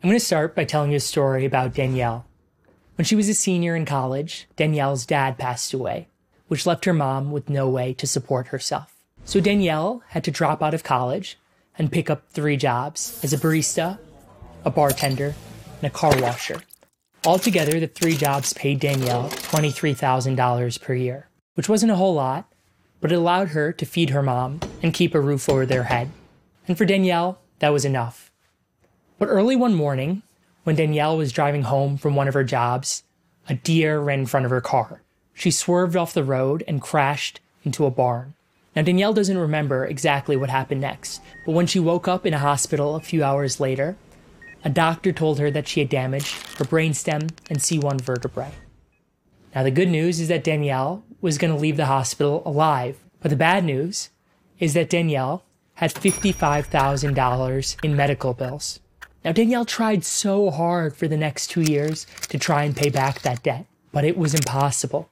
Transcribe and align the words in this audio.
I'm 0.00 0.10
going 0.10 0.18
to 0.20 0.24
start 0.24 0.54
by 0.54 0.62
telling 0.62 0.92
you 0.92 0.98
a 0.98 1.00
story 1.00 1.44
about 1.44 1.74
Danielle. 1.74 2.24
When 2.94 3.04
she 3.04 3.16
was 3.16 3.28
a 3.28 3.34
senior 3.34 3.74
in 3.74 3.84
college, 3.84 4.46
Danielle's 4.54 5.04
dad 5.04 5.38
passed 5.38 5.74
away, 5.74 6.06
which 6.46 6.66
left 6.66 6.84
her 6.84 6.94
mom 6.94 7.32
with 7.32 7.50
no 7.50 7.68
way 7.68 7.94
to 7.94 8.06
support 8.06 8.48
herself. 8.48 8.94
So 9.24 9.40
Danielle 9.40 10.04
had 10.10 10.22
to 10.22 10.30
drop 10.30 10.62
out 10.62 10.72
of 10.72 10.84
college 10.84 11.36
and 11.76 11.90
pick 11.90 12.08
up 12.08 12.30
three 12.30 12.56
jobs 12.56 13.18
as 13.24 13.32
a 13.32 13.38
barista, 13.38 13.98
a 14.64 14.70
bartender, 14.70 15.34
and 15.82 15.84
a 15.84 15.90
car 15.90 16.16
washer. 16.20 16.62
Altogether, 17.26 17.80
the 17.80 17.88
three 17.88 18.16
jobs 18.16 18.52
paid 18.52 18.78
Danielle 18.78 19.30
$23,000 19.30 20.80
per 20.80 20.94
year, 20.94 21.28
which 21.54 21.68
wasn't 21.68 21.90
a 21.90 21.96
whole 21.96 22.14
lot, 22.14 22.52
but 23.00 23.10
it 23.10 23.16
allowed 23.16 23.48
her 23.48 23.72
to 23.72 23.84
feed 23.84 24.10
her 24.10 24.22
mom 24.22 24.60
and 24.80 24.94
keep 24.94 25.12
a 25.12 25.20
roof 25.20 25.48
over 25.48 25.66
their 25.66 25.84
head. 25.84 26.08
And 26.68 26.78
for 26.78 26.84
Danielle, 26.84 27.40
that 27.58 27.72
was 27.72 27.84
enough. 27.84 28.27
But 29.18 29.28
early 29.28 29.56
one 29.56 29.74
morning, 29.74 30.22
when 30.62 30.76
Danielle 30.76 31.16
was 31.16 31.32
driving 31.32 31.62
home 31.62 31.96
from 31.96 32.14
one 32.14 32.28
of 32.28 32.34
her 32.34 32.44
jobs, 32.44 33.02
a 33.48 33.54
deer 33.54 33.98
ran 33.98 34.20
in 34.20 34.26
front 34.26 34.46
of 34.46 34.50
her 34.50 34.60
car. 34.60 35.02
She 35.34 35.50
swerved 35.50 35.96
off 35.96 36.14
the 36.14 36.24
road 36.24 36.62
and 36.68 36.80
crashed 36.80 37.40
into 37.64 37.84
a 37.84 37.90
barn. 37.90 38.34
Now, 38.76 38.82
Danielle 38.82 39.12
doesn't 39.12 39.38
remember 39.38 39.84
exactly 39.84 40.36
what 40.36 40.50
happened 40.50 40.80
next, 40.80 41.20
but 41.44 41.52
when 41.52 41.66
she 41.66 41.80
woke 41.80 42.06
up 42.06 42.24
in 42.24 42.34
a 42.34 42.38
hospital 42.38 42.94
a 42.94 43.00
few 43.00 43.24
hours 43.24 43.58
later, 43.58 43.96
a 44.64 44.70
doctor 44.70 45.12
told 45.12 45.38
her 45.38 45.50
that 45.50 45.66
she 45.66 45.80
had 45.80 45.88
damaged 45.88 46.34
her 46.58 46.64
brainstem 46.64 47.30
and 47.48 47.58
C1 47.58 48.00
vertebrae. 48.00 48.52
Now, 49.54 49.64
the 49.64 49.70
good 49.72 49.88
news 49.88 50.20
is 50.20 50.28
that 50.28 50.44
Danielle 50.44 51.02
was 51.20 51.38
going 51.38 51.52
to 51.52 51.58
leave 51.58 51.76
the 51.76 51.86
hospital 51.86 52.42
alive, 52.44 52.98
but 53.20 53.30
the 53.30 53.36
bad 53.36 53.64
news 53.64 54.10
is 54.60 54.74
that 54.74 54.90
Danielle 54.90 55.42
had 55.74 55.92
$55,000 55.92 57.84
in 57.84 57.96
medical 57.96 58.34
bills. 58.34 58.80
Now, 59.24 59.32
Danielle 59.32 59.64
tried 59.64 60.04
so 60.04 60.50
hard 60.50 60.96
for 60.96 61.08
the 61.08 61.16
next 61.16 61.48
two 61.48 61.62
years 61.62 62.06
to 62.28 62.38
try 62.38 62.62
and 62.62 62.76
pay 62.76 62.88
back 62.88 63.22
that 63.22 63.42
debt, 63.42 63.66
but 63.92 64.04
it 64.04 64.16
was 64.16 64.34
impossible. 64.34 65.10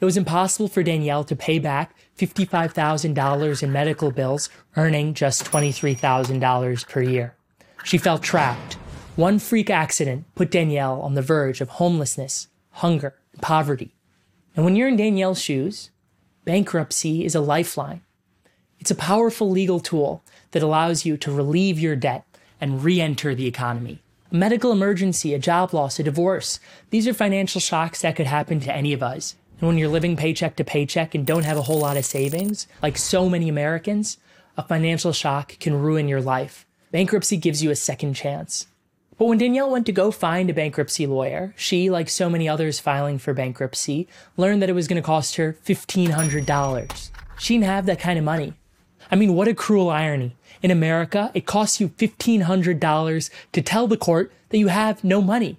It 0.00 0.04
was 0.04 0.16
impossible 0.16 0.68
for 0.68 0.82
Danielle 0.82 1.24
to 1.24 1.36
pay 1.36 1.58
back 1.58 1.94
$55,000 2.18 3.62
in 3.62 3.72
medical 3.72 4.10
bills, 4.10 4.50
earning 4.76 5.14
just 5.14 5.44
$23,000 5.44 6.88
per 6.88 7.02
year. 7.02 7.34
She 7.84 7.98
felt 7.98 8.22
trapped. 8.22 8.74
One 9.16 9.38
freak 9.38 9.70
accident 9.70 10.24
put 10.34 10.50
Danielle 10.50 11.00
on 11.00 11.14
the 11.14 11.22
verge 11.22 11.60
of 11.60 11.68
homelessness, 11.68 12.48
hunger, 12.70 13.14
and 13.32 13.42
poverty. 13.42 13.94
And 14.54 14.64
when 14.64 14.76
you're 14.76 14.88
in 14.88 14.96
Danielle's 14.96 15.40
shoes, 15.40 15.90
bankruptcy 16.44 17.24
is 17.24 17.34
a 17.34 17.40
lifeline. 17.40 18.02
It's 18.78 18.90
a 18.90 18.96
powerful 18.96 19.48
legal 19.48 19.80
tool 19.80 20.22
that 20.50 20.62
allows 20.62 21.06
you 21.06 21.16
to 21.18 21.32
relieve 21.32 21.78
your 21.78 21.96
debt 21.96 22.24
and 22.62 22.82
re 22.84 23.00
enter 23.00 23.34
the 23.34 23.46
economy. 23.46 24.00
A 24.30 24.34
medical 24.34 24.72
emergency, 24.72 25.34
a 25.34 25.38
job 25.38 25.74
loss, 25.74 25.98
a 25.98 26.02
divorce, 26.02 26.60
these 26.88 27.06
are 27.06 27.12
financial 27.12 27.60
shocks 27.60 28.00
that 28.00 28.16
could 28.16 28.26
happen 28.26 28.60
to 28.60 28.74
any 28.74 28.94
of 28.94 29.02
us. 29.02 29.34
And 29.60 29.68
when 29.68 29.76
you're 29.76 29.88
living 29.88 30.16
paycheck 30.16 30.56
to 30.56 30.64
paycheck 30.64 31.14
and 31.14 31.26
don't 31.26 31.44
have 31.44 31.58
a 31.58 31.62
whole 31.62 31.80
lot 31.80 31.96
of 31.96 32.04
savings, 32.04 32.66
like 32.80 32.96
so 32.96 33.28
many 33.28 33.48
Americans, 33.48 34.16
a 34.56 34.62
financial 34.62 35.12
shock 35.12 35.58
can 35.58 35.74
ruin 35.74 36.08
your 36.08 36.22
life. 36.22 36.64
Bankruptcy 36.92 37.36
gives 37.36 37.62
you 37.62 37.70
a 37.70 37.76
second 37.76 38.14
chance. 38.14 38.68
But 39.18 39.26
when 39.26 39.38
Danielle 39.38 39.70
went 39.70 39.86
to 39.86 39.92
go 39.92 40.10
find 40.10 40.48
a 40.48 40.54
bankruptcy 40.54 41.06
lawyer, 41.06 41.54
she, 41.56 41.90
like 41.90 42.08
so 42.08 42.30
many 42.30 42.48
others 42.48 42.80
filing 42.80 43.18
for 43.18 43.34
bankruptcy, 43.34 44.08
learned 44.36 44.62
that 44.62 44.70
it 44.70 44.74
was 44.74 44.88
going 44.88 45.00
to 45.00 45.06
cost 45.06 45.36
her 45.36 45.58
$1,500. 45.64 47.10
She 47.38 47.54
didn't 47.54 47.66
have 47.66 47.86
that 47.86 48.00
kind 48.00 48.18
of 48.18 48.24
money. 48.24 48.54
I 49.12 49.14
mean, 49.14 49.34
what 49.34 49.46
a 49.46 49.52
cruel 49.52 49.90
irony. 49.90 50.34
In 50.62 50.70
America, 50.70 51.30
it 51.34 51.44
costs 51.44 51.82
you 51.82 51.90
$1,500 51.90 53.30
to 53.52 53.60
tell 53.60 53.86
the 53.86 53.98
court 53.98 54.32
that 54.48 54.56
you 54.56 54.68
have 54.68 55.04
no 55.04 55.20
money. 55.20 55.58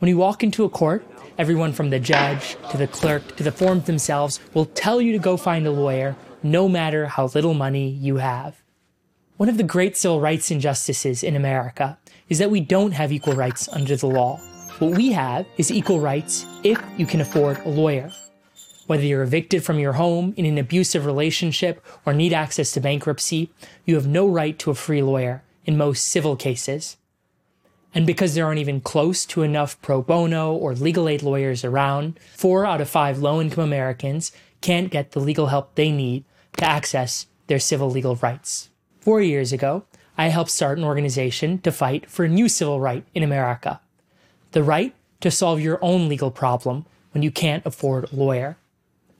When 0.00 0.08
you 0.08 0.16
walk 0.16 0.42
into 0.42 0.64
a 0.64 0.68
court, 0.68 1.06
everyone 1.38 1.72
from 1.72 1.90
the 1.90 2.00
judge 2.00 2.56
to 2.72 2.76
the 2.76 2.88
clerk 2.88 3.36
to 3.36 3.44
the 3.44 3.52
forms 3.52 3.84
themselves 3.84 4.40
will 4.52 4.66
tell 4.66 5.00
you 5.00 5.12
to 5.12 5.20
go 5.20 5.36
find 5.36 5.64
a 5.64 5.70
lawyer, 5.70 6.16
no 6.42 6.68
matter 6.68 7.06
how 7.06 7.26
little 7.26 7.54
money 7.54 7.88
you 7.88 8.16
have. 8.16 8.60
One 9.36 9.48
of 9.48 9.58
the 9.58 9.62
great 9.62 9.96
civil 9.96 10.20
rights 10.20 10.50
injustices 10.50 11.22
in 11.22 11.36
America 11.36 11.98
is 12.28 12.40
that 12.40 12.50
we 12.50 12.60
don't 12.60 12.92
have 12.92 13.12
equal 13.12 13.34
rights 13.34 13.68
under 13.68 13.94
the 13.94 14.08
law. 14.08 14.38
What 14.80 14.96
we 14.96 15.12
have 15.12 15.46
is 15.56 15.70
equal 15.70 16.00
rights 16.00 16.44
if 16.64 16.82
you 16.96 17.06
can 17.06 17.20
afford 17.20 17.58
a 17.58 17.68
lawyer. 17.68 18.10
Whether 18.88 19.04
you're 19.04 19.22
evicted 19.22 19.62
from 19.62 19.78
your 19.78 19.92
home 19.92 20.32
in 20.38 20.46
an 20.46 20.56
abusive 20.56 21.04
relationship 21.04 21.84
or 22.06 22.14
need 22.14 22.32
access 22.32 22.72
to 22.72 22.80
bankruptcy, 22.80 23.52
you 23.84 23.94
have 23.96 24.06
no 24.06 24.26
right 24.26 24.58
to 24.60 24.70
a 24.70 24.74
free 24.74 25.02
lawyer 25.02 25.42
in 25.66 25.76
most 25.76 26.06
civil 26.06 26.36
cases. 26.36 26.96
And 27.94 28.06
because 28.06 28.34
there 28.34 28.46
aren't 28.46 28.60
even 28.60 28.80
close 28.80 29.26
to 29.26 29.42
enough 29.42 29.78
pro 29.82 30.00
bono 30.00 30.54
or 30.54 30.74
legal 30.74 31.06
aid 31.06 31.22
lawyers 31.22 31.64
around, 31.64 32.18
four 32.34 32.64
out 32.64 32.80
of 32.80 32.88
five 32.88 33.18
low 33.18 33.42
income 33.42 33.64
Americans 33.64 34.32
can't 34.62 34.90
get 34.90 35.10
the 35.10 35.20
legal 35.20 35.48
help 35.48 35.74
they 35.74 35.92
need 35.92 36.24
to 36.56 36.64
access 36.64 37.26
their 37.46 37.58
civil 37.58 37.90
legal 37.90 38.16
rights. 38.16 38.70
Four 39.00 39.20
years 39.20 39.52
ago, 39.52 39.84
I 40.16 40.28
helped 40.28 40.50
start 40.50 40.78
an 40.78 40.84
organization 40.84 41.58
to 41.58 41.70
fight 41.70 42.10
for 42.10 42.24
a 42.24 42.28
new 42.28 42.48
civil 42.48 42.80
right 42.80 43.04
in 43.14 43.22
America 43.22 43.80
the 44.52 44.62
right 44.62 44.94
to 45.20 45.30
solve 45.30 45.60
your 45.60 45.78
own 45.82 46.08
legal 46.08 46.30
problem 46.30 46.86
when 47.12 47.22
you 47.22 47.30
can't 47.30 47.66
afford 47.66 48.10
a 48.10 48.16
lawyer. 48.16 48.56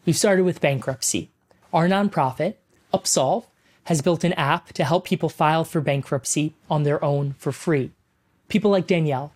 We've 0.08 0.16
started 0.16 0.46
with 0.46 0.62
bankruptcy. 0.62 1.30
Our 1.70 1.86
nonprofit, 1.86 2.54
Upsolve, 2.94 3.44
has 3.84 4.00
built 4.00 4.24
an 4.24 4.32
app 4.32 4.72
to 4.72 4.84
help 4.84 5.04
people 5.04 5.28
file 5.28 5.64
for 5.64 5.82
bankruptcy 5.82 6.54
on 6.70 6.84
their 6.84 7.04
own 7.04 7.34
for 7.36 7.52
free. 7.52 7.90
People 8.48 8.70
like 8.70 8.86
Danielle. 8.86 9.34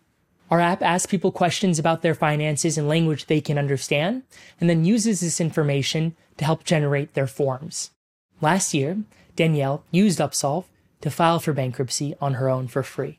Our 0.51 0.61
app 0.61 0.81
asks 0.81 1.11
people 1.11 1.31
questions 1.31 1.79
about 1.79 2.01
their 2.01 2.15
finances 2.15 2.79
in 2.79 2.89
language 2.89 3.27
they 3.27 3.43
can 3.43 3.59
understand, 3.59 4.23
and 4.63 4.71
then 4.71 4.87
uses 4.87 5.21
this 5.21 5.43
information 5.43 6.17
to 6.39 6.47
help 6.47 6.65
generate 6.65 7.13
their 7.13 7.27
forms. 7.27 7.91
Last 8.41 8.73
year, 8.73 8.97
Danielle 9.37 9.85
used 9.91 10.21
Upsolve 10.21 10.65
to 11.03 11.11
file 11.11 11.39
for 11.39 11.53
bankruptcy 11.53 12.15
on 12.19 12.33
her 12.33 12.49
own 12.49 12.67
for 12.67 12.83
free. 12.83 13.19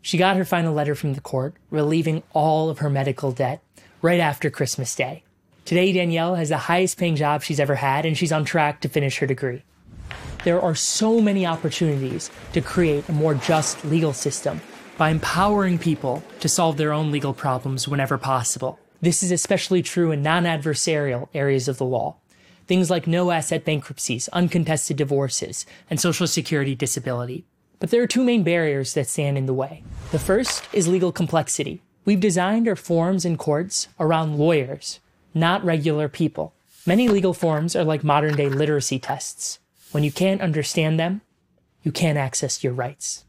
She 0.00 0.16
got 0.16 0.38
her 0.38 0.46
final 0.46 0.72
letter 0.72 0.94
from 0.94 1.12
the 1.12 1.20
court, 1.20 1.56
relieving 1.68 2.22
all 2.32 2.70
of 2.70 2.78
her 2.78 2.88
medical 2.88 3.32
debt 3.32 3.62
right 4.00 4.18
after 4.18 4.48
Christmas 4.48 4.94
Day. 4.94 5.22
Today, 5.66 5.92
Danielle 5.92 6.36
has 6.36 6.50
the 6.50 6.58
highest 6.58 6.96
paying 6.96 7.16
job 7.16 7.42
she's 7.42 7.58
ever 7.58 7.74
had, 7.74 8.06
and 8.06 8.16
she's 8.16 8.30
on 8.30 8.44
track 8.44 8.80
to 8.82 8.88
finish 8.88 9.18
her 9.18 9.26
degree. 9.26 9.64
There 10.44 10.60
are 10.62 10.76
so 10.76 11.20
many 11.20 11.44
opportunities 11.44 12.30
to 12.52 12.60
create 12.60 13.08
a 13.08 13.12
more 13.12 13.34
just 13.34 13.84
legal 13.84 14.12
system 14.12 14.60
by 14.96 15.10
empowering 15.10 15.80
people 15.80 16.22
to 16.38 16.48
solve 16.48 16.76
their 16.76 16.92
own 16.92 17.10
legal 17.10 17.34
problems 17.34 17.88
whenever 17.88 18.16
possible. 18.16 18.78
This 19.00 19.24
is 19.24 19.32
especially 19.32 19.82
true 19.82 20.12
in 20.12 20.22
non 20.22 20.44
adversarial 20.44 21.28
areas 21.34 21.66
of 21.66 21.78
the 21.78 21.84
law. 21.84 22.14
Things 22.68 22.88
like 22.88 23.08
no 23.08 23.32
asset 23.32 23.64
bankruptcies, 23.64 24.28
uncontested 24.28 24.96
divorces, 24.96 25.66
and 25.90 26.00
Social 26.00 26.28
Security 26.28 26.76
disability. 26.76 27.44
But 27.80 27.90
there 27.90 28.04
are 28.04 28.06
two 28.06 28.22
main 28.22 28.44
barriers 28.44 28.94
that 28.94 29.08
stand 29.08 29.36
in 29.36 29.46
the 29.46 29.52
way. 29.52 29.82
The 30.12 30.20
first 30.20 30.62
is 30.72 30.86
legal 30.86 31.10
complexity. 31.10 31.82
We've 32.04 32.20
designed 32.20 32.68
our 32.68 32.76
forms 32.76 33.24
and 33.24 33.36
courts 33.36 33.88
around 33.98 34.38
lawyers 34.38 35.00
not 35.36 35.62
regular 35.62 36.08
people. 36.08 36.54
Many 36.86 37.08
legal 37.08 37.34
forms 37.34 37.76
are 37.76 37.84
like 37.84 38.02
modern 38.02 38.36
day 38.36 38.48
literacy 38.48 38.98
tests. 38.98 39.58
When 39.92 40.02
you 40.02 40.10
can't 40.10 40.40
understand 40.40 40.98
them, 40.98 41.20
you 41.82 41.92
can't 41.92 42.18
access 42.18 42.64
your 42.64 42.72
rights. 42.72 43.24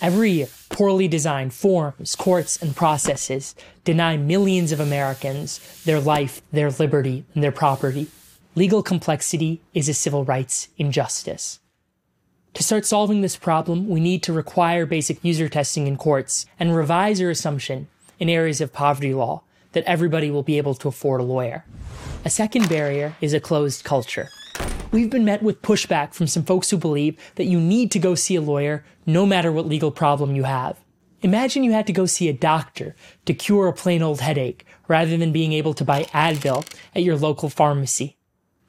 Every 0.00 0.30
year, 0.30 0.48
poorly 0.70 1.08
designed 1.08 1.52
forms, 1.52 2.16
courts, 2.16 2.60
and 2.62 2.74
processes 2.74 3.54
deny 3.84 4.16
millions 4.16 4.72
of 4.72 4.80
Americans 4.80 5.60
their 5.84 6.00
life, 6.00 6.40
their 6.52 6.70
liberty, 6.70 7.24
and 7.34 7.44
their 7.44 7.52
property. 7.52 8.08
Legal 8.54 8.82
complexity 8.82 9.60
is 9.74 9.90
a 9.90 9.94
civil 9.94 10.24
rights 10.24 10.68
injustice. 10.78 11.60
To 12.54 12.62
start 12.62 12.86
solving 12.86 13.20
this 13.20 13.36
problem, 13.36 13.88
we 13.88 14.00
need 14.00 14.22
to 14.22 14.32
require 14.32 14.86
basic 14.86 15.22
user 15.22 15.50
testing 15.50 15.86
in 15.86 15.98
courts 15.98 16.46
and 16.58 16.74
revise 16.74 17.20
our 17.20 17.30
assumption 17.30 17.88
in 18.18 18.30
areas 18.30 18.62
of 18.62 18.72
poverty 18.72 19.12
law 19.12 19.42
that 19.72 19.84
everybody 19.84 20.30
will 20.30 20.42
be 20.42 20.58
able 20.58 20.74
to 20.74 20.88
afford 20.88 21.20
a 21.20 21.24
lawyer. 21.24 21.64
A 22.24 22.30
second 22.30 22.68
barrier 22.68 23.16
is 23.20 23.32
a 23.32 23.40
closed 23.40 23.84
culture. 23.84 24.28
We've 24.92 25.10
been 25.10 25.24
met 25.24 25.42
with 25.42 25.62
pushback 25.62 26.14
from 26.14 26.26
some 26.26 26.42
folks 26.42 26.70
who 26.70 26.76
believe 26.76 27.16
that 27.36 27.44
you 27.44 27.60
need 27.60 27.90
to 27.92 27.98
go 27.98 28.14
see 28.14 28.36
a 28.36 28.40
lawyer 28.40 28.84
no 29.06 29.24
matter 29.24 29.52
what 29.52 29.66
legal 29.66 29.90
problem 29.90 30.34
you 30.34 30.42
have. 30.42 30.76
Imagine 31.22 31.64
you 31.64 31.72
had 31.72 31.86
to 31.86 31.92
go 31.92 32.06
see 32.06 32.28
a 32.28 32.32
doctor 32.32 32.96
to 33.26 33.34
cure 33.34 33.68
a 33.68 33.72
plain 33.72 34.02
old 34.02 34.20
headache 34.20 34.66
rather 34.88 35.16
than 35.16 35.32
being 35.32 35.52
able 35.52 35.74
to 35.74 35.84
buy 35.84 36.04
Advil 36.04 36.66
at 36.94 37.02
your 37.02 37.16
local 37.16 37.48
pharmacy. 37.48 38.16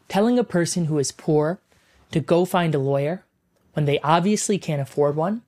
Telling 0.10 0.38
a 0.38 0.44
person 0.44 0.86
who 0.86 1.00
is 1.00 1.12
poor 1.12 1.60
to 2.12 2.20
go 2.20 2.46
find 2.46 2.76
a 2.76 2.80
lawyer 2.80 3.24
when 3.74 3.86
they 3.86 4.00
obviously 4.00 4.58
can't 4.58 4.82
afford 4.82 5.16
one 5.16 5.42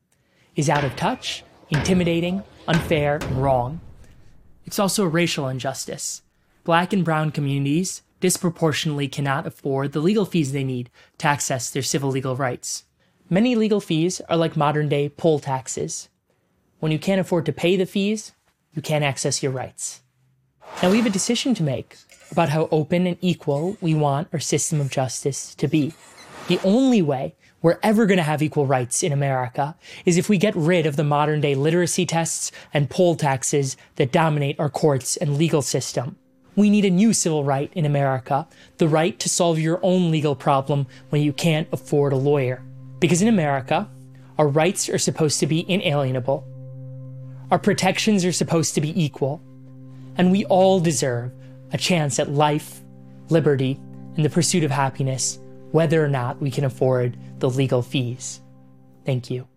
is 0.55 0.69
out 0.69 0.85
of 0.85 0.95
touch, 0.95 1.43
intimidating, 1.69 2.41
unfair, 2.67 3.17
and 3.21 3.43
wrong. 3.43 3.81
It's 4.65 4.79
also 4.79 5.03
a 5.03 5.09
racial 5.09 5.47
injustice. 5.47 6.21
Black 6.63 6.93
and 6.93 7.03
brown 7.03 7.31
communities 7.31 8.01
disproportionately 8.19 9.07
cannot 9.07 9.45
afford 9.45 9.91
the 9.91 9.99
legal 9.99 10.25
fees 10.25 10.51
they 10.53 10.63
need 10.63 10.89
to 11.17 11.27
access 11.27 11.69
their 11.69 11.83
civil 11.83 12.09
legal 12.09 12.35
rights. 12.35 12.85
Many 13.29 13.55
legal 13.55 13.81
fees 13.81 14.21
are 14.29 14.37
like 14.37 14.55
modern 14.55 14.87
day 14.87 15.09
poll 15.09 15.39
taxes. 15.39 16.09
When 16.79 16.91
you 16.91 16.99
can't 16.99 17.19
afford 17.19 17.45
to 17.47 17.53
pay 17.53 17.75
the 17.75 17.85
fees, 17.85 18.33
you 18.73 18.81
can't 18.81 19.03
access 19.03 19.43
your 19.43 19.51
rights. 19.51 20.01
Now 20.81 20.91
we 20.91 20.97
have 20.97 21.05
a 21.05 21.09
decision 21.09 21.53
to 21.55 21.63
make 21.63 21.97
about 22.31 22.49
how 22.49 22.67
open 22.71 23.05
and 23.07 23.17
equal 23.21 23.77
we 23.81 23.93
want 23.93 24.27
our 24.33 24.39
system 24.39 24.81
of 24.81 24.89
justice 24.89 25.53
to 25.55 25.67
be. 25.67 25.93
The 26.47 26.59
only 26.63 27.01
way 27.01 27.35
we're 27.63 27.79
ever 27.81 28.05
going 28.05 28.17
to 28.17 28.23
have 28.23 28.43
equal 28.43 28.67
rights 28.67 29.01
in 29.01 29.13
America 29.13 29.75
is 30.05 30.17
if 30.17 30.27
we 30.27 30.37
get 30.37 30.55
rid 30.55 30.85
of 30.85 30.97
the 30.97 31.03
modern 31.03 31.39
day 31.41 31.55
literacy 31.55 32.05
tests 32.05 32.51
and 32.73 32.89
poll 32.89 33.15
taxes 33.15 33.77
that 33.95 34.11
dominate 34.11 34.59
our 34.59 34.69
courts 34.69 35.15
and 35.17 35.37
legal 35.37 35.61
system. 35.61 36.17
We 36.55 36.69
need 36.69 36.85
a 36.85 36.89
new 36.91 37.13
civil 37.13 37.43
right 37.43 37.71
in 37.73 37.85
America 37.85 38.47
the 38.77 38.87
right 38.87 39.17
to 39.17 39.29
solve 39.29 39.57
your 39.57 39.79
own 39.81 40.11
legal 40.11 40.35
problem 40.35 40.85
when 41.09 41.21
you 41.21 41.31
can't 41.33 41.67
afford 41.71 42.11
a 42.13 42.17
lawyer. 42.17 42.61
Because 42.99 43.21
in 43.21 43.29
America, 43.29 43.89
our 44.37 44.47
rights 44.47 44.89
are 44.89 44.99
supposed 44.99 45.39
to 45.39 45.47
be 45.47 45.65
inalienable, 45.71 46.45
our 47.49 47.59
protections 47.59 48.25
are 48.25 48.31
supposed 48.31 48.75
to 48.75 48.81
be 48.81 49.01
equal, 49.01 49.41
and 50.17 50.31
we 50.31 50.43
all 50.45 50.79
deserve 50.79 51.31
a 51.71 51.77
chance 51.77 52.19
at 52.19 52.29
life, 52.29 52.81
liberty, 53.29 53.79
and 54.15 54.25
the 54.25 54.29
pursuit 54.29 54.63
of 54.63 54.71
happiness, 54.71 55.39
whether 55.73 56.05
or 56.05 56.07
not 56.07 56.39
we 56.39 56.51
can 56.51 56.63
afford 56.63 57.17
the 57.39 57.49
legal 57.49 57.81
fees. 57.81 58.41
Thank 59.05 59.31
you. 59.31 59.47